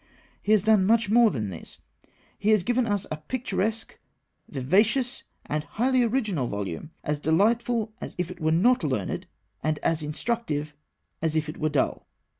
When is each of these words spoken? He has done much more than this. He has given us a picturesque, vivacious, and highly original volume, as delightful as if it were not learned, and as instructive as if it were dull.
He 0.41 0.51
has 0.53 0.63
done 0.63 0.87
much 0.87 1.11
more 1.11 1.29
than 1.29 1.51
this. 1.51 1.77
He 2.39 2.49
has 2.49 2.63
given 2.63 2.87
us 2.87 3.05
a 3.11 3.17
picturesque, 3.17 3.99
vivacious, 4.49 5.25
and 5.45 5.63
highly 5.63 6.01
original 6.01 6.47
volume, 6.47 6.89
as 7.03 7.19
delightful 7.19 7.93
as 8.01 8.15
if 8.17 8.31
it 8.31 8.39
were 8.41 8.51
not 8.51 8.83
learned, 8.83 9.27
and 9.61 9.77
as 9.83 10.01
instructive 10.01 10.73
as 11.21 11.35
if 11.35 11.47
it 11.49 11.59
were 11.59 11.69
dull. 11.69 12.07